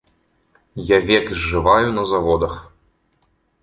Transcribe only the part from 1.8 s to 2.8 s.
на заводах.